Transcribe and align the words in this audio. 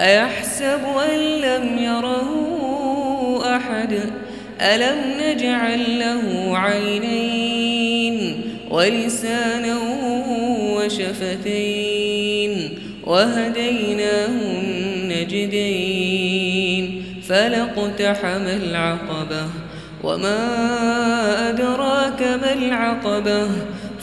أيحسب 0.00 0.80
أن 1.12 1.18
لم 1.18 1.78
يره 1.78 2.30
أحد؟ 3.56 4.00
ألم 4.60 4.98
نجعل 5.20 5.98
له 5.98 6.22
عينين 6.58 8.40
ولسانا 8.70 9.78
وشفتين 10.76 12.70
وهديناه 13.06 14.26
النجدين؟ 15.12 17.04
فلقتحم 17.28 18.46
العقبة 18.46 19.48
وما 20.04 20.38
أدراك 21.48 22.22
ما 22.22 22.52
العقبة؟ 22.52 23.48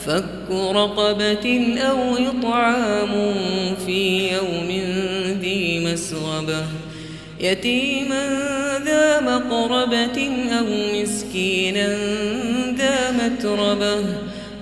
فك 0.05 0.51
رقبة 0.51 1.77
أو 1.89 2.15
إطعام 2.15 3.33
في 3.85 4.31
يوم 4.33 4.76
مسغبة 6.47 6.65
يتيما 7.39 8.27
ذا 8.85 9.19
مقربة 9.19 10.31
أو 10.59 10.65
مسكينا 10.93 11.87
ذا 12.77 13.11
متربة. 13.11 14.05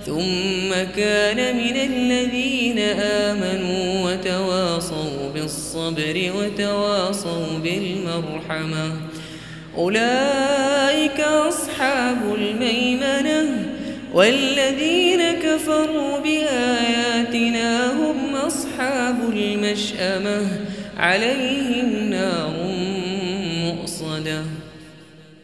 ثم 0.06 0.70
كان 0.96 1.56
من 1.56 1.76
الذين 1.76 2.78
آمنوا 3.00 4.10
وتواصوا 4.10 5.30
بالصبر 5.34 6.32
وتواصوا 6.38 7.58
بالمرحمة. 7.62 8.92
أولئك 9.76 11.20
أصحاب 11.20 12.34
الميمنة 12.34 13.66
والذين 14.14 15.22
كفروا 15.42 16.18
هم 16.18 16.26
المشأمة 19.66 20.60
عليهم 20.96 22.10
نار 22.10 22.54
مؤصدة. 23.64 24.42